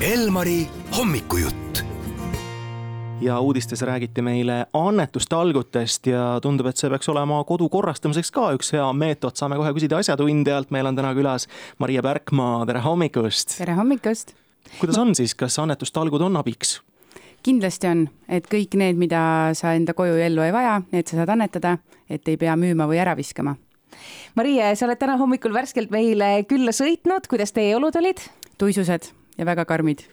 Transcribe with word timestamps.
Elmari 0.00 0.68
hommikujutt 0.98 1.78
ja 3.20 3.40
uudistes 3.40 3.82
räägiti 3.82 4.22
meile 4.22 4.66
annetustalgutest 4.72 6.06
ja 6.06 6.38
tundub, 6.42 6.68
et 6.70 6.78
see 6.78 6.90
peaks 6.92 7.10
olema 7.10 7.40
kodu 7.44 7.66
korrastamiseks 7.68 8.30
ka 8.30 8.44
üks 8.54 8.70
hea 8.76 8.86
meetod, 8.94 9.34
saame 9.34 9.58
kohe 9.58 9.72
küsida 9.74 9.98
asjatundjalt, 9.98 10.70
meil 10.70 10.86
on 10.86 10.94
täna 10.94 11.10
külas 11.18 11.48
Maria 11.82 12.06
Pärkmaa, 12.06 12.62
tere 12.70 12.84
hommikust! 12.86 13.58
tere 13.58 13.74
hommikust! 13.74 14.36
kuidas 14.78 15.02
on 15.02 15.12
siis, 15.18 15.34
kas 15.34 15.58
annetustalgud 15.58 16.22
on 16.30 16.38
abiks? 16.44 16.76
kindlasti 17.42 17.90
on, 17.90 18.06
et 18.30 18.46
kõik 18.46 18.78
need, 18.78 19.02
mida 19.02 19.50
sa 19.58 19.74
enda 19.74 19.98
koju 19.98 20.14
ja 20.14 20.30
ellu 20.30 20.46
ei 20.46 20.54
vaja, 20.54 20.78
need 20.94 21.10
sa 21.10 21.24
saad 21.24 21.34
annetada, 21.34 21.80
et 22.06 22.22
ei 22.30 22.38
pea 22.38 22.54
müüma 22.54 22.86
või 22.86 23.02
ära 23.02 23.18
viskama. 23.18 23.58
Marie, 24.38 24.62
sa 24.78 24.86
oled 24.86 25.02
täna 25.02 25.18
hommikul 25.18 25.58
värskelt 25.58 25.90
meile 25.90 26.36
külla 26.46 26.70
sõitnud, 26.70 27.26
kuidas 27.26 27.50
teie 27.50 27.74
olud 27.74 27.98
olid? 27.98 28.28
tuisused 28.58 29.17
ja 29.38 29.46
väga 29.46 29.64
karmid. 29.64 30.06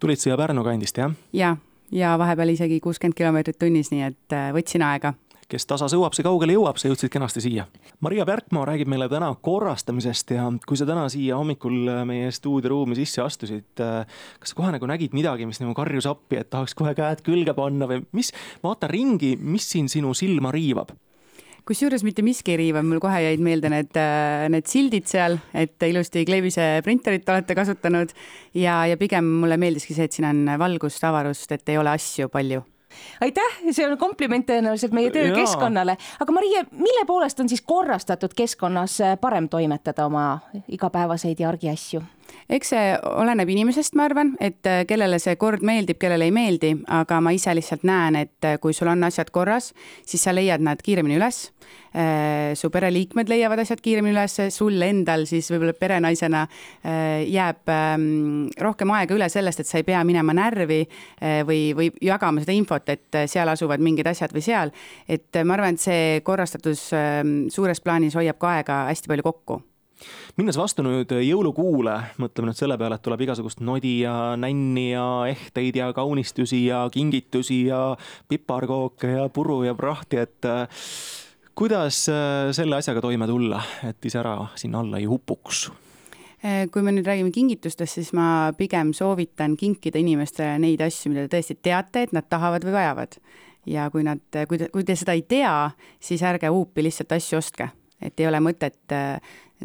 tulid 0.00 0.18
siia 0.20 0.36
Pärnu 0.36 0.64
kandist, 0.64 0.98
jah? 0.98 1.12
ja, 1.32 1.56
ja 1.92 2.18
vahepeal 2.18 2.54
isegi 2.56 2.80
kuuskümmend 2.80 3.18
kilomeetrit 3.18 3.58
tunnis, 3.58 3.90
nii 3.92 4.06
et 4.08 4.36
äh, 4.36 4.52
võtsin 4.56 4.84
aega 4.86 5.14
kes 5.50 5.66
tasa 5.66 5.88
sõuab, 5.90 6.14
see 6.14 6.22
kaugele 6.22 6.54
jõuab, 6.54 6.78
sa 6.78 6.86
jõudsid 6.86 7.10
kenasti 7.10 7.42
siia. 7.42 7.64
Maria 8.04 8.22
Pärkmaa 8.28 8.68
räägib 8.68 8.90
meile 8.90 9.08
täna 9.10 9.32
korrastamisest 9.42 10.30
ja 10.36 10.46
kui 10.66 10.78
sa 10.78 10.86
täna 10.86 11.08
siia 11.10 11.40
hommikul 11.40 11.90
äh, 11.90 12.04
meie 12.06 12.30
stuudioruumi 12.34 12.94
sisse 12.98 13.24
astusid, 13.24 13.82
äh, 13.82 14.06
kas 14.38 14.54
sa 14.54 14.60
kohe 14.60 14.70
nagu 14.76 14.86
nägid 14.90 15.16
midagi, 15.16 15.48
mis 15.50 15.58
nagu 15.62 15.74
karjus 15.74 16.06
appi, 16.10 16.38
et 16.38 16.50
tahaks 16.54 16.76
kohe 16.78 16.94
käed 16.98 17.24
külge 17.26 17.54
panna 17.58 17.90
või 17.90 18.04
mis, 18.16 18.30
vaata 18.62 18.90
ringi, 18.90 19.34
mis 19.42 19.66
siin 19.74 19.90
sinu 19.90 20.14
silma 20.14 20.54
riivab? 20.54 20.94
Kusjuures 21.70 22.02
mitte 22.02 22.24
miski 22.26 22.54
ei 22.54 22.58
riiva, 22.64 22.82
mul 22.82 22.98
kohe 23.02 23.20
jäid 23.22 23.42
meelde 23.44 23.70
need, 23.70 23.94
äh, 23.98 24.48
need 24.50 24.66
sildid 24.70 25.06
seal, 25.10 25.38
et 25.54 25.78
ilusti 25.86 26.24
kleebise 26.26 26.66
printerit 26.86 27.28
olete 27.30 27.54
kasutanud. 27.58 28.14
Ja, 28.58 28.82
ja 28.90 28.98
pigem 28.98 29.28
mulle 29.44 29.60
meeldiski 29.60 29.94
see, 29.94 30.08
et 30.10 30.16
siin 30.16 30.26
on 30.26 30.42
valgust, 30.58 31.04
avarust, 31.06 31.52
et 31.54 31.70
ei 31.70 31.78
ole 31.78 31.94
asju 31.94 32.30
palju. 32.32 32.64
Aitäh, 33.22 33.58
see 33.70 33.86
on 33.86 33.94
kompliment 34.00 34.48
tõenäoliselt 34.48 34.94
meie 34.96 35.12
töökeskkonnale, 35.14 35.94
aga 35.94 36.34
Marie, 36.34 36.64
mille 36.74 37.04
poolest 37.06 37.38
on 37.38 37.48
siis 37.48 37.62
korrastatud 37.62 38.34
keskkonnas 38.34 38.96
parem 39.22 39.46
toimetada 39.48 40.08
oma 40.10 40.24
igapäevaseid 40.66 41.38
ja 41.38 41.52
argiasju? 41.52 42.02
Eks 42.50 42.72
see 42.72 42.86
oleneb 43.06 43.50
inimesest, 43.52 43.94
ma 43.98 44.06
arvan, 44.08 44.34
et 44.42 44.66
äh, 44.68 44.82
kellele 44.88 45.20
see 45.22 45.36
kord 45.40 45.62
meeldib, 45.66 46.00
kellele 46.02 46.26
ei 46.28 46.34
meeldi, 46.34 46.72
aga 46.90 47.20
ma 47.22 47.32
ise 47.34 47.54
lihtsalt 47.56 47.84
näen, 47.86 48.18
et 48.24 48.46
äh, 48.46 48.58
kui 48.62 48.74
sul 48.76 48.90
on 48.90 49.06
asjad 49.06 49.30
korras, 49.34 49.70
siis 50.06 50.24
sa 50.26 50.34
leiad 50.34 50.62
nad 50.64 50.82
kiiremini 50.82 51.18
üles. 51.20 51.44
Äh, 51.90 52.52
su 52.58 52.70
pereliikmed 52.74 53.30
leiavad 53.30 53.62
asjad 53.62 53.82
kiiremini 53.82 54.14
üles, 54.16 54.36
sul 54.54 54.82
endal 54.82 55.26
siis 55.30 55.50
võib-olla 55.52 55.74
perenaisena 55.78 56.44
jääb 57.30 57.70
ähm, 57.70 58.04
rohkem 58.62 58.90
aega 58.94 59.14
üle 59.14 59.30
sellest, 59.30 59.62
et 59.62 59.70
sa 59.70 59.78
ei 59.80 59.86
pea 59.86 60.02
minema 60.06 60.34
närvi 60.36 60.82
või, 61.46 61.62
või 61.76 61.90
jagama 62.04 62.42
seda 62.42 62.54
infot, 62.56 62.90
et 62.90 63.22
seal 63.30 63.50
asuvad 63.50 63.82
mingid 63.82 64.10
asjad 64.10 64.34
või 64.34 64.44
seal. 64.46 64.74
et 65.08 65.42
ma 65.44 65.58
arvan, 65.58 65.78
et 65.78 65.82
see 65.82 66.20
korrastatus 66.26 66.88
ähm, 66.96 67.34
suures 67.52 67.82
plaanis 67.82 68.18
hoiab 68.18 68.38
ka 68.40 68.54
aega 68.58 68.84
hästi 68.90 69.10
palju 69.10 69.26
kokku 69.26 69.60
minnes 70.38 70.56
vastu 70.58 70.84
nüüd 70.84 71.12
jõulukuule, 71.12 71.94
mõtleme 72.22 72.50
nüüd 72.50 72.58
selle 72.58 72.76
peale, 72.80 72.96
et 72.96 73.04
tuleb 73.04 73.24
igasugust 73.26 73.62
nodi 73.64 74.00
ja 74.04 74.34
nänni 74.40 74.90
ja 74.92 75.06
ehteid 75.30 75.76
ja 75.76 75.90
kaunistusi 75.96 76.64
ja 76.66 76.84
kingitusi 76.92 77.64
ja 77.68 77.96
piparkooke 78.28 79.10
ja 79.16 79.28
puru 79.32 79.62
ja 79.66 79.74
prahti, 79.78 80.20
et 80.22 80.48
äh, 80.48 80.84
kuidas 81.58 82.06
äh, 82.12 82.50
selle 82.56 82.80
asjaga 82.80 83.02
toime 83.04 83.28
tulla, 83.30 83.62
et 83.88 84.04
ise 84.04 84.20
ära 84.22 84.36
sinna 84.60 84.84
alla 84.84 85.00
ei 85.00 85.08
upuks? 85.10 85.66
Äh, 86.40 86.64
kui 86.72 86.84
me 86.86 86.94
nüüd 86.96 87.08
räägime 87.08 87.32
kingitustest, 87.34 87.98
siis 87.98 88.14
ma 88.16 88.52
pigem 88.56 88.94
soovitan 88.96 89.58
kinkida 89.60 90.00
inimestele 90.00 90.56
neid 90.62 90.80
asju, 90.86 91.12
mida 91.12 91.26
te 91.26 91.36
tõesti 91.36 91.58
teate, 91.60 92.06
et 92.06 92.16
nad 92.16 92.28
tahavad 92.30 92.64
või 92.64 92.78
vajavad. 92.78 93.20
ja 93.68 93.90
kui 93.92 94.00
nad, 94.02 94.22
kui 94.48 94.56
te, 94.58 94.70
kui 94.72 94.84
te 94.88 94.96
seda 94.96 95.12
ei 95.12 95.20
tea, 95.28 95.70
siis 96.00 96.22
ärge 96.24 96.48
huupi 96.48 96.82
lihtsalt 96.86 97.12
asju 97.12 97.38
ostke 97.38 97.68
et 98.00 98.20
ei 98.20 98.28
ole 98.28 98.40
mõtet 98.40 98.94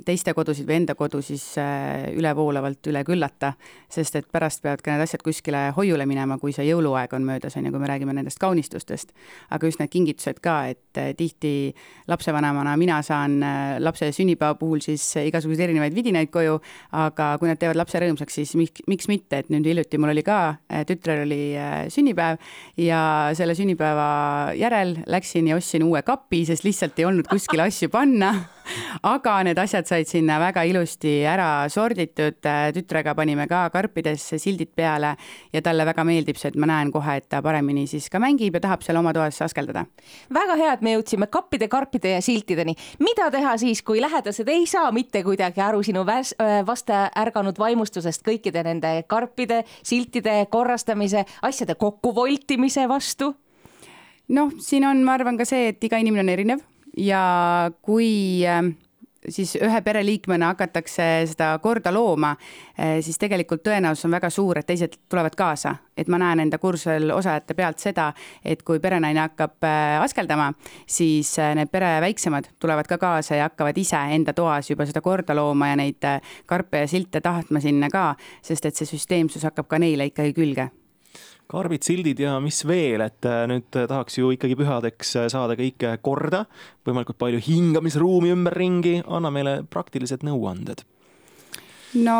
teiste 0.03 0.33
kodusid 0.35 0.67
või 0.67 0.79
enda 0.81 0.95
kodu 0.97 1.22
siis 1.23 1.44
äh, 1.61 2.09
ülevoolavalt 2.17 2.88
üle 2.91 3.03
küllata, 3.07 3.53
sest 3.91 4.17
et 4.19 4.28
pärast 4.31 4.63
peavad 4.63 4.83
ka 4.83 4.91
need 4.91 5.03
asjad 5.06 5.23
kuskile 5.23 5.69
hoiule 5.78 6.07
minema, 6.09 6.38
kui 6.41 6.51
see 6.56 6.66
jõuluaeg 6.67 7.13
on 7.16 7.23
möödas, 7.28 7.56
on 7.56 7.67
ju, 7.67 7.72
kui 7.72 7.83
me 7.83 7.89
räägime 7.89 8.16
nendest 8.17 8.39
kaunistustest. 8.41 9.13
aga 9.50 9.67
just 9.67 9.79
need 9.79 9.91
kingitused 9.94 10.41
ka, 10.44 10.57
et 10.73 11.00
äh, 11.00 11.13
tihti 11.17 11.73
lapsevanemana 12.11 12.75
mina 12.78 13.01
saan 13.06 13.38
äh, 13.44 13.78
lapse 13.79 14.11
sünnipäeva 14.11 14.57
puhul 14.59 14.83
siis 14.83 15.06
igasuguseid 15.22 15.69
erinevaid 15.69 15.95
vidinaid 15.95 16.31
koju, 16.33 16.59
aga 16.91 17.35
kui 17.39 17.50
nad 17.50 17.62
teevad 17.62 17.79
lapse 17.79 18.01
rõõmsaks, 18.01 18.39
siis 18.41 18.56
miks, 18.59 18.83
miks 18.91 19.07
mitte, 19.12 19.44
et 19.44 19.53
nüüd 19.53 19.67
hiljuti 19.69 20.00
mul 20.01 20.12
oli 20.12 20.25
ka, 20.25 20.57
tütrel 20.88 21.23
oli 21.23 21.41
sünnipäev 21.94 22.41
ja 22.81 23.00
selle 23.38 23.56
sünnipäeva 23.56 24.51
järel 24.57 24.97
läksin 25.07 25.47
ja 25.47 25.59
ostsin 25.59 25.85
uue 25.88 26.01
kapi, 26.06 26.44
sest 26.50 26.67
lihtsalt 26.67 27.00
ei 27.00 27.07
olnud 27.07 27.29
kuskile 27.31 27.67
asju 27.69 27.89
panna 27.94 28.33
aga 29.16 29.38
need 29.45 29.59
asjad 29.62 29.84
said 29.88 30.09
sinna 30.09 30.38
väga 30.41 30.63
ilusti 30.68 31.18
ära 31.28 31.68
sorditud, 31.69 32.40
tütrega 32.75 33.16
panime 33.16 33.47
ka 33.50 33.66
karpidesse 33.73 34.40
sildid 34.41 34.72
peale 34.75 35.16
ja 35.53 35.62
talle 35.66 35.85
väga 35.88 36.06
meeldib 36.07 36.40
see, 36.40 36.51
et 36.53 36.59
ma 36.59 36.69
näen 36.69 36.91
kohe, 36.94 37.18
et 37.19 37.28
ta 37.29 37.41
paremini 37.46 37.85
siis 37.90 38.09
ka 38.12 38.19
mängib 38.22 38.57
ja 38.57 38.63
tahab 38.68 38.85
seal 38.85 39.00
oma 39.01 39.13
toas 39.16 39.41
askeldada. 39.45 39.85
väga 40.34 40.57
hea, 40.59 40.74
et 40.74 40.85
me 40.85 40.95
jõudsime 40.95 41.29
kappide, 41.31 41.68
karpide 41.72 42.16
ja 42.16 42.22
siltideni. 42.22 42.75
mida 43.00 43.29
teha 43.31 43.57
siis, 43.57 43.81
kui 43.81 44.01
lähedased 44.01 44.50
ei 44.50 44.66
saa 44.66 44.91
mitte 44.91 45.24
kuidagi 45.24 45.62
aru 45.62 45.84
sinu 45.84 46.06
vasta 46.06 47.09
ärganud 47.16 47.59
vaimustusest 47.59 48.25
kõikide 48.25 48.63
nende 48.63 49.03
karpide, 49.07 49.63
siltide 49.84 50.45
korrastamise, 50.50 51.25
asjade 51.41 51.75
kokkuvoltimise 51.75 52.88
vastu? 52.90 53.34
noh, 54.28 54.51
siin 54.59 54.85
on, 54.88 55.03
ma 55.06 55.13
arvan 55.19 55.38
ka 55.38 55.45
see, 55.45 55.69
et 55.74 55.84
iga 55.84 56.00
inimene 56.01 56.25
on 56.25 56.34
erinev 56.34 56.63
ja 56.97 57.72
kui 57.85 58.45
ähm, 58.47 58.74
siis 59.30 59.56
ühe 59.62 59.81
pereliikmena 59.81 60.52
hakatakse 60.53 61.08
seda 61.31 61.53
korda 61.63 61.94
looma, 61.94 62.36
äh, 62.80 62.97
siis 63.06 63.19
tegelikult 63.22 63.63
tõenäosus 63.66 64.08
on 64.08 64.16
väga 64.16 64.30
suur, 64.34 64.59
et 64.59 64.68
teised 64.68 64.97
tulevad 65.09 65.36
kaasa. 65.36 65.75
et 65.97 66.09
ma 66.12 66.18
näen 66.19 66.40
enda 66.44 66.58
kursusel 66.58 67.12
osalejate 67.12 67.53
pealt 67.56 67.80
seda, 67.80 68.09
et 68.44 68.63
kui 68.68 68.80
perenaine 68.84 69.19
hakkab 69.19 69.63
äh, 69.63 70.02
askeldama, 70.03 70.50
siis 70.88 71.38
äh, 71.40 71.53
need 71.56 71.72
pere 71.72 72.02
väiksemad 72.03 72.50
tulevad 72.59 72.88
ka 72.88 72.97
kaasa 72.97 73.36
ja 73.36 73.50
hakkavad 73.50 73.78
ise 73.78 74.02
enda 74.12 74.34
toas 74.34 74.69
juba 74.69 74.86
seda 74.86 75.02
korda 75.02 75.36
looma 75.36 75.72
ja 75.72 75.75
neid 75.80 76.03
karpe 76.46 76.84
ja 76.84 76.88
silte 76.88 77.22
tahtma 77.22 77.63
sinna 77.63 77.90
ka, 77.90 78.16
sest 78.42 78.66
et 78.66 78.75
see 78.75 78.92
süsteemsus 78.92 79.47
hakkab 79.47 79.72
ka 79.72 79.80
neile 79.80 80.12
ikkagi 80.12 80.34
külge 80.36 80.69
karbid, 81.51 81.83
sildid 81.85 82.19
ja 82.19 82.38
mis 82.44 82.63
veel, 82.67 83.03
et 83.06 83.28
äh, 83.29 83.44
nüüd 83.51 83.69
tahaks 83.73 84.17
ju 84.19 84.31
ikkagi 84.35 84.57
pühadeks 84.59 85.16
äh, 85.19 85.28
saada 85.31 85.57
kõike 85.59 85.95
korda, 86.06 86.45
võimalikult 86.88 87.19
palju 87.22 87.41
hingamisruumi 87.45 88.33
ümberringi, 88.35 89.00
anna 89.06 89.33
meile 89.33 89.59
praktilised 89.69 90.25
nõuanded. 90.25 90.85
no 91.95 92.19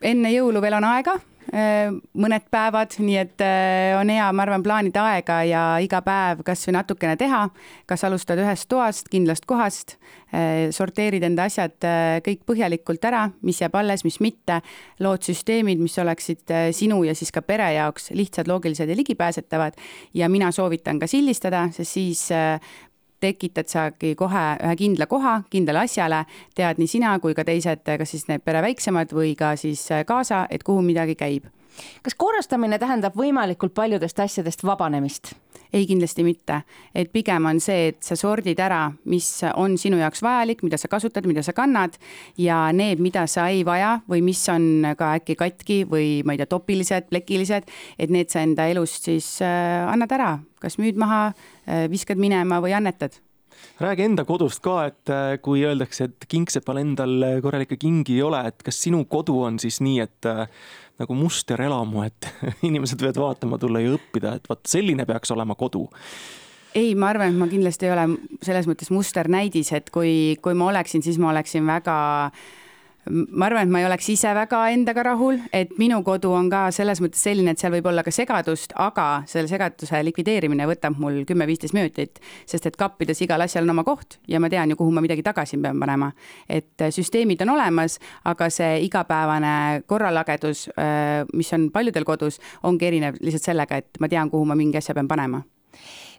enne 0.00 0.32
jõulu 0.32 0.62
veel 0.64 0.78
on 0.78 0.88
aega 0.88 1.18
Äh, 1.18 1.31
mõned 1.50 2.44
päevad, 2.50 2.94
nii 3.02 3.16
et 3.18 3.42
äh, 3.44 3.92
on 3.98 4.10
hea, 4.12 4.28
ma 4.32 4.44
arvan, 4.44 4.62
plaanida 4.62 5.02
aega 5.10 5.40
ja 5.44 5.62
iga 5.82 6.02
päev 6.04 6.44
kasvõi 6.46 6.76
natukene 6.78 7.16
teha. 7.20 7.48
kas 7.86 8.04
alustad 8.04 8.38
ühest 8.38 8.68
toast, 8.70 9.08
kindlast 9.12 9.44
kohast, 9.46 9.96
äh, 10.32 10.70
sorteerid 10.70 11.24
enda 11.26 11.48
asjad 11.50 11.76
kõik 12.24 12.44
põhjalikult 12.46 13.04
ära, 13.04 13.26
mis 13.42 13.60
jääb 13.60 13.74
alles, 13.76 14.04
mis 14.04 14.20
mitte, 14.20 14.60
lood 15.00 15.26
süsteemid, 15.26 15.82
mis 15.82 15.98
oleksid 15.98 16.54
sinu 16.72 17.02
ja 17.04 17.14
siis 17.14 17.32
ka 17.32 17.42
pere 17.42 17.72
jaoks 17.74 18.12
lihtsad, 18.16 18.48
loogilised 18.48 18.88
ja 18.88 18.96
ligipääsetavad. 18.96 19.74
ja 20.14 20.28
mina 20.28 20.52
soovitan 20.52 20.98
ka 20.98 21.06
sildistada, 21.06 21.68
sest 21.72 21.92
siis 21.92 22.30
tekitad 23.22 23.70
sagi 23.70 24.14
kohe 24.18 24.44
ühe 24.58 24.76
kindla 24.78 25.08
koha 25.10 25.38
kindlale 25.50 25.86
asjale, 25.86 26.24
tead 26.58 26.82
nii 26.82 26.90
sina 26.90 27.16
kui 27.22 27.34
ka 27.38 27.46
teised, 27.46 27.86
kas 27.86 28.14
siis 28.14 28.28
need 28.28 28.44
pere 28.44 28.62
väiksemad 28.64 29.14
või 29.14 29.36
ka 29.38 29.54
siis 29.56 29.86
kaasa, 30.06 30.46
et 30.50 30.66
kuhu 30.66 30.82
midagi 30.84 31.18
käib. 31.18 31.50
Kas 32.02 32.16
korrastamine 32.18 32.78
tähendab 32.78 33.16
võimalikult 33.18 33.74
paljudest 33.74 34.20
asjadest 34.20 34.64
vabanemist? 34.64 35.34
ei, 35.72 35.86
kindlasti 35.88 36.24
mitte, 36.24 36.58
et 36.94 37.08
pigem 37.12 37.46
on 37.48 37.60
see, 37.62 37.88
et 37.92 38.04
sa 38.04 38.16
sordid 38.18 38.60
ära, 38.60 38.90
mis 39.08 39.28
on 39.56 39.78
sinu 39.80 39.96
jaoks 40.02 40.20
vajalik, 40.24 40.60
mida 40.66 40.76
sa 40.76 40.90
kasutad, 40.92 41.24
mida 41.28 41.40
sa 41.44 41.54
kannad 41.56 41.96
ja 42.36 42.66
need, 42.76 43.00
mida 43.00 43.24
sa 43.30 43.46
ei 43.48 43.64
vaja 43.64 43.94
või 44.10 44.20
mis 44.26 44.42
on 44.52 44.84
ka 44.98 45.14
äkki 45.16 45.38
katki 45.40 45.78
või 45.88 46.20
ma 46.28 46.36
ei 46.36 46.42
tea, 46.42 46.50
topilised, 46.52 47.08
plekilised, 47.08 47.72
et 47.96 48.12
need 48.12 48.28
sa 48.32 48.44
enda 48.44 48.68
elust 48.68 49.08
siis 49.08 49.34
äh, 49.40 49.80
annad 49.88 50.12
ära, 50.12 50.32
kas 50.60 50.76
müüd 50.82 51.00
maha, 51.00 51.30
äh, 51.64 51.86
viskad 51.92 52.20
minema 52.20 52.60
või 52.60 52.76
annetad 52.76 53.16
räägi 53.82 54.06
enda 54.06 54.26
kodust 54.28 54.62
ka, 54.64 54.78
et 54.90 55.12
äh, 55.12 55.36
kui 55.42 55.64
öeldakse, 55.66 56.10
et 56.10 56.28
kingsepal 56.30 56.82
endal 56.82 57.40
korralikke 57.44 57.78
kingi 57.80 58.18
ei 58.18 58.26
ole, 58.26 58.44
et 58.52 58.62
kas 58.64 58.80
sinu 58.84 59.04
kodu 59.10 59.40
on 59.46 59.58
siis 59.62 59.80
nii, 59.84 59.98
et 60.04 60.30
nagu 61.02 61.16
musterelamu, 61.16 62.04
et 62.06 62.30
inimesed 62.68 63.02
võivad 63.02 63.20
vaatama 63.22 63.58
tulla 63.60 63.82
ja 63.82 63.96
õppida, 63.96 64.36
et 64.38 64.48
vot 64.50 64.62
selline 64.68 65.06
peaks 65.08 65.34
olema 65.34 65.56
kodu? 65.58 65.86
Ei, 66.72 66.94
ma 66.96 67.10
arvan, 67.12 67.34
et 67.34 67.36
ma 67.36 67.48
kindlasti 67.50 67.84
ei 67.84 67.92
ole 67.92 68.06
selles 68.40 68.66
mõttes 68.68 68.88
musternäidis, 68.94 69.74
et 69.76 69.90
kui, 69.92 70.38
kui 70.40 70.56
ma 70.56 70.70
oleksin, 70.70 71.04
siis 71.04 71.18
ma 71.20 71.28
oleksin 71.34 71.66
väga 71.68 71.96
ma 73.10 73.46
arvan, 73.48 73.66
et 73.66 73.72
ma 73.72 73.80
ei 73.80 73.86
oleks 73.88 74.08
ise 74.12 74.30
väga 74.36 74.60
endaga 74.70 75.02
rahul, 75.10 75.40
et 75.54 75.72
minu 75.80 75.98
kodu 76.06 76.30
on 76.36 76.48
ka 76.52 76.62
selles 76.74 77.00
mõttes 77.02 77.22
selline, 77.24 77.54
et 77.54 77.62
seal 77.62 77.72
võib 77.74 77.88
olla 77.90 78.04
ka 78.06 78.12
segadust, 78.14 78.74
aga 78.78 79.06
selle 79.30 79.50
segaduse 79.50 80.02
likvideerimine 80.06 80.68
võtab 80.70 80.98
mul 81.02 81.22
kümme-viisteist 81.26 81.74
minutit, 81.74 82.22
sest 82.46 82.68
et 82.70 82.78
kappides 82.78 83.24
igal 83.26 83.42
asjal 83.42 83.66
on 83.66 83.74
oma 83.74 83.84
koht 83.86 84.20
ja 84.30 84.40
ma 84.42 84.50
tean 84.52 84.70
ju, 84.70 84.78
kuhu 84.78 84.94
ma 84.94 85.02
midagi 85.02 85.24
tagasi 85.26 85.58
pean 85.62 85.80
panema. 85.82 86.12
et 86.48 86.86
süsteemid 86.94 87.42
on 87.42 87.56
olemas, 87.56 87.98
aga 88.24 88.50
see 88.50 88.84
igapäevane 88.86 89.82
korralagedus, 89.86 90.68
äh, 90.78 91.26
mis 91.34 91.52
on 91.52 91.70
paljudel 91.74 92.04
kodus, 92.04 92.38
ongi 92.62 92.86
erinev 92.86 93.18
lihtsalt 93.20 93.50
sellega, 93.50 93.82
et 93.82 93.98
ma 94.00 94.08
tean, 94.08 94.30
kuhu 94.30 94.46
ma 94.46 94.54
mingi 94.54 94.78
asja 94.78 94.94
pean 94.94 95.08
panema 95.08 95.42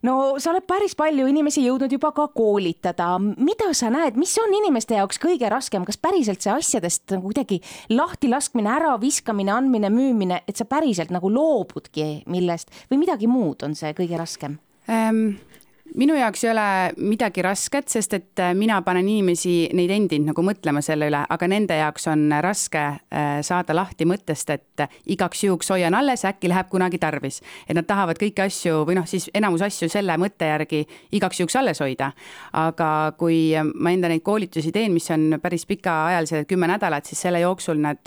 no 0.08 0.16
sa 0.42 0.52
oled 0.52 0.66
päris 0.70 0.96
palju 1.00 1.28
inimesi 1.30 1.64
jõudnud 1.66 1.94
juba 1.94 2.12
ka 2.16 2.28
koolitada, 2.36 3.16
mida 3.20 3.72
sa 3.78 3.92
näed, 3.94 4.18
mis 4.20 4.36
on 4.42 4.54
inimeste 4.60 4.98
jaoks 5.00 5.22
kõige 5.24 5.50
raskem, 5.52 5.86
kas 5.88 6.00
päriselt 6.02 6.44
see 6.44 6.54
asjadest 6.54 7.16
nagu 7.16 7.30
kuidagi 7.30 7.62
lahti 7.94 8.32
laskmine, 8.32 8.72
äraviskamine, 8.78 9.54
andmine, 9.56 9.92
müümine, 9.94 10.44
et 10.48 10.60
sa 10.60 10.68
päriselt 10.70 11.14
nagu 11.14 11.32
loobudki 11.32 12.24
millest? 12.32 12.72
Või 12.92 13.04
midagi 13.06 13.30
muud 13.32 13.66
on 13.66 13.78
see 13.80 13.96
kõige 13.98 14.20
raskem? 14.20 14.60
Ähm,? 14.92 15.40
Minu 15.98 16.16
jaoks 16.18 16.44
ei 16.44 16.50
ole 16.52 16.66
midagi 17.06 17.42
rasket, 17.46 17.88
sest 17.92 18.14
et 18.18 18.42
äh, 18.42 18.54
mina 18.58 18.80
panen 18.86 19.08
inimesi, 19.10 19.70
neid 19.78 19.92
endid 19.94 20.24
nagu 20.26 20.44
mõtlema 20.46 20.82
selle 20.86 21.10
üle, 21.12 21.22
aga 21.30 21.50
nende 21.50 21.78
jaoks 21.78 22.08
on 22.10 22.26
raske 22.44 22.82
äh, 22.82 23.42
saada 23.46 23.76
lahti 23.76 24.08
mõttest, 24.10 24.50
et 24.54 24.84
äh, 24.84 24.96
igaks 25.14 25.44
juhuks 25.46 25.70
hoian 25.74 25.94
alles, 25.98 26.26
äkki 26.26 26.50
läheb 26.50 26.70
kunagi 26.72 27.00
tarvis. 27.02 27.42
et 27.68 27.76
nad 27.78 27.86
tahavad 27.86 28.18
kõiki 28.22 28.46
asju 28.46 28.84
või 28.88 28.98
noh, 28.98 29.08
siis 29.10 29.30
enamus 29.34 29.62
asju 29.66 29.90
selle 29.92 30.18
mõtte 30.18 30.50
järgi 30.50 30.84
igaks 31.14 31.40
juhuks 31.40 31.56
alles 31.62 31.82
hoida. 31.84 32.12
aga 32.54 33.14
kui 33.18 33.54
ma 33.74 33.94
enda 33.94 34.10
neid 34.10 34.24
koolitusi 34.24 34.72
teen, 34.72 34.94
mis 34.94 35.10
on 35.12 35.38
päris 35.42 35.66
pikaajalised, 35.70 36.48
kümme 36.50 36.68
nädalat, 36.68 37.06
siis 37.06 37.22
selle 37.22 37.44
jooksul 37.44 37.78
nad 37.82 38.02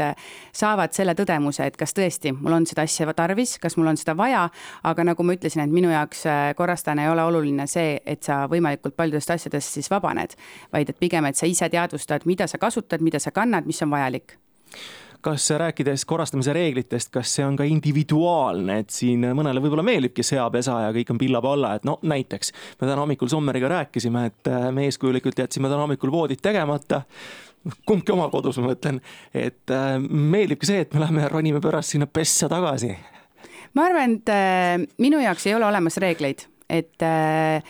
saavad 0.53 0.93
selle 0.93 1.15
tõdemuse, 1.15 1.67
et 1.67 1.77
kas 1.77 1.95
tõesti 1.95 2.35
mul 2.35 2.59
on 2.59 2.67
seda 2.67 2.83
asja 2.83 3.13
tarvis, 3.15 3.59
kas 3.63 3.77
mul 3.77 3.93
on 3.93 3.97
seda 3.97 4.17
vaja, 4.17 4.49
aga 4.83 5.05
nagu 5.05 5.23
ma 5.23 5.37
ütlesin, 5.37 5.63
et 5.63 5.73
minu 5.73 5.91
jaoks 5.93 6.25
korrastajana 6.57 7.07
ei 7.07 7.13
ole 7.13 7.23
oluline 7.23 7.67
see, 7.76 7.76
et 7.81 8.23
sa 8.27 8.45
võimalikult 8.51 8.97
paljudest 8.97 9.31
asjadest 9.31 9.79
siis 9.79 9.91
vabaned, 9.93 10.37
vaid 10.73 10.91
et 10.91 10.99
pigem, 10.99 11.27
et 11.29 11.39
sa 11.39 11.49
ise 11.49 11.69
teadvustad, 11.73 12.27
mida 12.27 12.47
sa 12.51 12.59
kasutad, 12.59 13.05
mida 13.05 13.21
sa 13.23 13.33
kannad, 13.35 13.67
mis 13.67 13.83
on 13.83 13.93
vajalik. 13.95 14.39
Kas 15.27 15.51
rääkides 15.51 16.05
korrastamise 16.05 16.53
reeglitest, 16.53 17.11
kas 17.11 17.33
see 17.35 17.45
on 17.47 17.57
ka 17.59 17.65
individuaalne, 17.67 18.77
et 18.83 18.93
siin 18.95 19.25
mõnele 19.35 19.63
võib-olla 19.65 19.83
meeldibki 19.87 20.23
seapesa 20.27 20.77
ja 20.85 20.93
kõik 20.95 21.11
on 21.15 21.19
pilla-palla, 21.19 21.73
et 21.75 21.87
no 21.89 21.97
näiteks 22.07 22.53
me 22.81 22.87
täna 22.87 23.01
hommikul 23.01 23.31
Sommeriga 23.33 23.71
rääkisime, 23.73 24.27
et 24.31 24.51
äh, 24.53 24.69
me 24.75 24.87
eeskujulikult 24.87 25.43
jätsime 25.43 25.71
täna 25.73 25.83
hommikul 25.83 26.13
voodid 26.15 26.43
tegemata. 26.45 27.03
Kumbki 27.89 28.13
oma 28.15 28.29
kodus, 28.31 28.61
ma 28.63 28.71
mõtlen, 28.71 29.01
et 29.35 29.75
äh, 29.75 29.97
meeldibki 29.99 30.69
see, 30.69 30.85
et 30.85 30.95
me 30.95 31.03
läheme 31.03 31.27
ronime 31.33 31.63
pärast 31.65 31.97
sinna 31.97 32.07
pessa 32.07 32.51
tagasi. 32.53 32.93
ma 33.75 33.89
arvan, 33.89 34.21
et 34.21 34.31
äh, 34.31 34.85
minu 35.03 35.19
jaoks 35.25 35.49
ei 35.49 35.57
ole 35.59 35.67
olemas 35.67 35.99
reegleid 36.03 36.47
et 36.69 37.03
äh, 37.03 37.63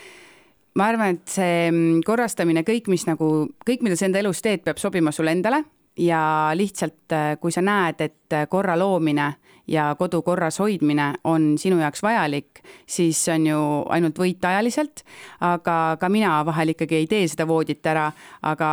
ma 0.77 0.91
arvan, 0.91 1.17
et 1.17 1.33
see 1.33 1.71
mm, 1.71 2.05
korrastamine, 2.07 2.65
kõik, 2.67 2.91
mis 2.93 3.07
nagu, 3.09 3.31
kõik, 3.67 3.85
mida 3.85 3.97
sa 3.99 4.09
enda 4.09 4.21
elus 4.23 4.43
teed, 4.45 4.65
peab 4.65 4.81
sobima 4.81 5.13
sulle 5.15 5.35
endale 5.37 5.63
ja 6.01 6.53
lihtsalt, 6.57 7.05
äh, 7.13 7.35
kui 7.41 7.55
sa 7.55 7.65
näed, 7.65 8.01
et 8.05 8.37
äh, 8.37 8.49
korra 8.53 8.77
loomine 8.79 9.31
ja 9.69 9.95
kodu 9.99 10.23
korras 10.23 10.59
hoidmine 10.63 11.13
on 11.25 11.55
sinu 11.59 11.79
jaoks 11.81 12.03
vajalik, 12.03 12.61
siis 12.87 13.21
on 13.33 13.47
ju 13.47 13.59
ainult 13.95 14.19
võit 14.19 14.45
ajaliselt. 14.45 15.03
aga 15.41 15.97
ka 16.01 16.09
mina 16.09 16.39
vahel 16.47 16.75
ikkagi 16.75 16.97
ei 17.01 17.07
tee 17.07 17.27
seda 17.29 17.47
voodit 17.47 17.87
ära, 17.87 18.07
aga 18.43 18.69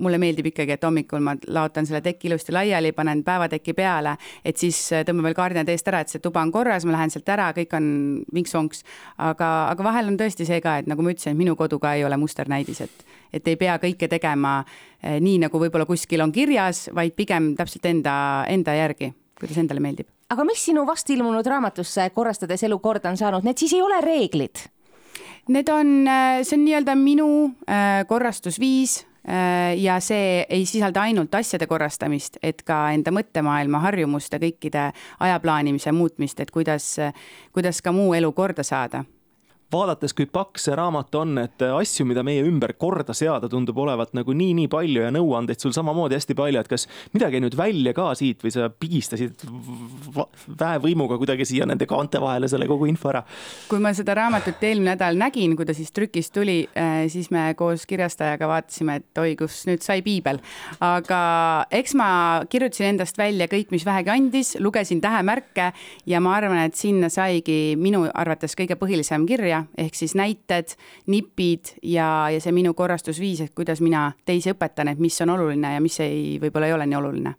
mulle 0.00 0.18
meeldib 0.18 0.50
ikkagi, 0.50 0.74
et 0.74 0.84
hommikul 0.84 1.22
ma 1.24 1.36
laotan 1.46 1.86
selle 1.86 2.02
teki 2.04 2.28
ilusti 2.28 2.52
laiali, 2.52 2.92
panen 2.92 3.24
päevateki 3.24 3.74
peale, 3.74 4.16
et 4.44 4.58
siis 4.58 4.78
tõmban 5.06 5.30
veel 5.30 5.38
kardinad 5.38 5.70
eest 5.70 5.88
ära, 5.88 6.02
et 6.02 6.12
see 6.12 6.22
tuba 6.22 6.42
on 6.42 6.52
korras, 6.52 6.84
ma 6.84 6.96
lähen 6.96 7.14
sealt 7.14 7.28
ära, 7.28 7.50
kõik 7.56 7.74
on 7.78 7.88
vinks-vonks. 8.34 8.84
aga, 9.18 9.50
aga 9.70 9.84
vahel 9.84 10.12
on 10.12 10.18
tõesti 10.20 10.46
see 10.46 10.60
ka, 10.60 10.78
et 10.78 10.90
nagu 10.90 11.02
ma 11.02 11.14
ütlesin, 11.14 11.36
minu 11.38 11.56
kodu 11.56 11.78
ka 11.78 11.94
ei 11.94 12.04
ole 12.04 12.18
musternäidis, 12.20 12.80
et 12.80 13.10
et 13.34 13.48
ei 13.50 13.56
pea 13.58 13.74
kõike 13.82 14.06
tegema 14.06 14.60
eh, 15.02 15.18
nii, 15.18 15.40
nagu 15.42 15.58
võib-olla 15.58 15.88
kuskil 15.88 16.22
on 16.22 16.32
kirjas, 16.32 16.86
vaid 16.94 17.16
pigem 17.18 17.54
täpselt 17.58 17.86
enda, 17.90 18.14
enda 18.46 18.76
järgi, 18.78 19.10
kuidas 19.40 19.58
endale 19.60 19.82
meeldib. 19.82 20.08
Aga 20.30 20.44
mis 20.48 20.62
sinu 20.66 20.86
vast 20.86 21.10
ilmunud 21.10 21.46
raamatusse 21.46 22.08
Korrastades 22.14 22.62
elu 22.66 22.78
korda 22.82 23.10
on 23.12 23.18
saanud, 23.20 23.44
need 23.46 23.60
siis 23.60 23.74
ei 23.76 23.82
ole 23.82 24.00
reeglid? 24.04 24.66
Need 25.48 25.68
on, 25.68 25.90
äh, 26.08 26.38
see 26.42 26.56
on 26.56 26.64
nii-öelda 26.64 26.94
minu 26.96 27.26
äh, 27.68 28.06
korrastusviis 28.08 29.02
äh, 29.28 29.74
ja 29.76 29.98
see 30.00 30.46
ei 30.48 30.64
sisalda 30.66 31.02
ainult 31.04 31.34
asjade 31.36 31.68
korrastamist, 31.68 32.38
et 32.42 32.62
ka 32.64 32.86
enda 32.96 33.12
mõttemaailma 33.12 33.82
harjumuste, 33.84 34.40
kõikide 34.40 34.86
aja 35.20 35.40
plaanimise 35.44 35.92
muutmist, 35.92 36.40
et 36.40 36.50
kuidas, 36.54 36.94
kuidas 37.52 37.82
ka 37.84 37.92
muu 37.92 38.14
elu 38.16 38.32
korda 38.32 38.64
saada 38.64 39.04
vaadates, 39.74 40.14
kui 40.16 40.26
paks 40.30 40.68
see 40.68 40.76
raamat 40.78 41.14
on, 41.20 41.36
et 41.42 41.64
asju, 41.66 42.06
mida 42.08 42.24
meie 42.26 42.44
ümber 42.46 42.74
korda 42.80 43.14
seada, 43.16 43.50
tundub 43.52 43.78
olevat 43.84 44.14
nagu 44.16 44.34
nii-nii 44.36 44.70
palju 44.72 45.04
ja 45.04 45.12
nõuandeid 45.14 45.60
sul 45.60 45.74
samamoodi 45.76 46.18
hästi 46.18 46.36
palju, 46.38 46.62
et 46.62 46.70
kas 46.70 46.86
midagi 47.14 47.42
nüüd 47.42 47.56
välja 47.58 47.94
ka 47.96 48.10
siit 48.18 48.44
või 48.44 48.54
sa 48.54 48.70
pigistasid 48.70 49.44
väevõimuga 50.60 51.18
kuidagi 51.20 51.46
siia 51.48 51.68
nende 51.68 51.88
kaante 51.90 52.22
vahele 52.22 52.48
selle 52.50 52.68
kogu 52.70 52.88
info 52.90 53.10
ära? 53.12 53.24
kui 53.68 53.82
ma 53.82 53.92
seda 53.96 54.16
raamatut 54.16 54.62
eelmine 54.64 54.94
nädal 54.94 55.18
nägin, 55.18 55.56
kui 55.56 55.66
ta 55.66 55.74
siis 55.76 55.92
trükist 55.94 56.34
tuli, 56.34 56.68
eh, 56.74 57.06
siis 57.12 57.30
me 57.34 57.46
koos 57.58 57.86
kirjastajaga 57.90 58.48
vaatasime, 58.48 58.98
et 59.00 59.22
oi, 59.22 59.34
kus 59.38 59.64
nüüd 59.68 59.82
sai 59.84 60.02
piibel. 60.06 60.40
aga 60.84 61.20
eks 61.70 61.94
ma 61.98 62.08
kirjutasin 62.50 62.92
endast 62.94 63.18
välja 63.18 63.48
kõik, 63.50 63.72
mis 63.74 63.86
vähegi 63.86 64.12
andis, 64.14 64.54
lugesin 64.60 65.00
tähemärke 65.00 65.72
ja 66.06 66.20
ma 66.20 66.36
arvan, 66.38 66.64
et 66.68 66.78
sinna 66.78 67.08
saigi 67.08 67.76
minu 67.80 68.06
arvates 68.14 68.54
kõige 68.58 68.78
põhilisem 68.78 69.26
kirja 69.26 69.63
ehk 69.78 69.94
siis 69.94 70.14
näited, 70.18 70.74
nipid 71.06 71.76
ja, 71.82 72.28
ja 72.32 72.40
see 72.40 72.52
minu 72.52 72.74
korrastusviis, 72.74 73.44
et 73.46 73.54
kuidas 73.54 73.80
mina 73.84 74.12
teisi 74.24 74.52
õpetan, 74.54 74.90
et 74.92 75.00
mis 75.02 75.20
on 75.24 75.34
oluline 75.36 75.74
ja 75.76 75.80
mis 75.84 76.00
ei, 76.04 76.38
võib-olla 76.42 76.70
ei 76.70 76.76
ole 76.76 76.86
nii 76.90 77.00
oluline 77.00 77.34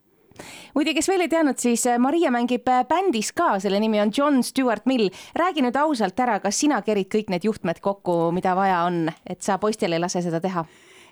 muide, 0.75 0.93
kes 0.95 1.07
veel 1.07 1.25
ei 1.25 1.31
teadnud, 1.31 1.59
siis 1.61 1.85
äh, 1.87 1.99
Maria 2.01 2.31
mängib 2.33 2.67
äh, 2.67 2.83
bändis 2.87 3.31
ka, 3.35 3.55
selle 3.63 3.79
nimi 3.79 4.01
on 4.03 4.11
John 4.17 4.41
Stewart 4.43 4.85
Mill. 4.85 5.09
räägi 5.35 5.63
nüüd 5.63 5.77
ausalt 5.79 6.19
ära, 6.19 6.39
kas 6.43 6.59
sina 6.59 6.81
kerid 6.85 7.07
kõik 7.11 7.31
need 7.31 7.47
juhtmed 7.47 7.79
kokku, 7.83 8.33
mida 8.35 8.55
vaja 8.57 8.83
on, 8.89 9.05
et 9.23 9.41
sa 9.45 9.57
poistel 9.61 9.95
ei 9.95 10.03
lase 10.03 10.23
seda 10.25 10.41
teha? 10.43 10.65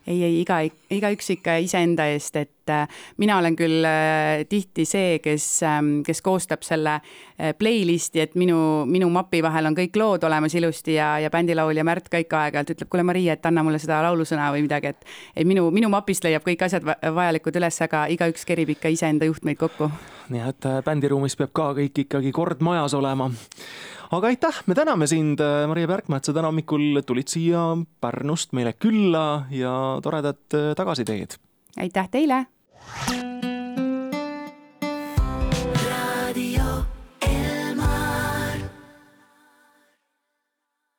Ei, 0.07 0.23
ei 0.23 0.39
iga, 0.41 0.59
igaüks 0.91 1.29
ikka 1.37 1.55
iseenda 1.63 2.05
eest, 2.11 2.35
et 2.39 2.71
äh, 2.71 2.87
mina 3.21 3.37
olen 3.39 3.55
küll 3.59 3.85
äh, 3.87 4.43
tihti 4.49 4.85
see, 4.87 5.19
kes, 5.23 5.45
ähm, 5.67 5.93
kes 6.05 6.21
koostab 6.25 6.65
selle 6.67 6.97
äh, 6.99 7.53
playlist'i, 7.57 8.23
et 8.23 8.35
minu, 8.39 8.57
minu 8.89 9.09
mapi 9.13 9.43
vahel 9.43 9.69
on 9.69 9.77
kõik 9.77 9.97
lood 9.99 10.27
olemas 10.27 10.55
ilusti 10.59 10.97
ja, 10.97 11.15
ja 11.23 11.31
bändilaulja 11.33 11.85
Märt 11.87 12.11
Kõik 12.13 12.35
aeg-ajalt 12.35 12.73
ütleb, 12.75 12.89
kuule, 12.91 13.05
Maria, 13.07 13.37
et 13.37 13.45
anna 13.47 13.63
mulle 13.65 13.79
seda 13.81 14.01
laulusõna 14.05 14.51
või 14.53 14.65
midagi, 14.67 14.91
et 14.91 15.07
et 15.35 15.47
minu, 15.47 15.69
minu 15.73 15.89
mapist 15.89 16.23
leiab 16.25 16.43
kõik 16.45 16.65
asjad 16.67 16.85
vajalikud 16.85 17.55
üles, 17.61 17.79
aga 17.81 18.05
igaüks 18.11 18.45
kerib 18.45 18.75
ikka 18.75 18.91
iseenda 18.93 19.25
juhtmeid 19.29 19.57
kokku. 19.59 19.89
Nii 20.29 20.45
et 20.47 20.69
bändiruumis 20.85 21.35
peab 21.39 21.51
ka 21.53 21.73
kõik 21.79 22.05
ikkagi 22.05 22.31
kord 22.31 22.61
majas 22.63 22.93
olema 22.93 23.29
aga 24.13 24.29
aitäh, 24.29 24.61
me 24.69 24.75
täname 24.77 25.07
sind, 25.09 25.41
äh, 25.41 25.65
Maria 25.67 25.89
Pärkma, 25.89 26.19
et 26.19 26.27
sa 26.27 26.35
täna 26.35 26.51
hommikul 26.51 27.01
tulid 27.07 27.31
siia 27.31 27.65
Pärnust 28.01 28.53
meile 28.53 28.75
külla 28.77 29.45
ja 29.53 29.73
toredat 30.03 30.57
äh, 30.57 30.73
tagasiteed. 30.77 31.39
aitäh 31.77 32.09
teile 32.11 32.45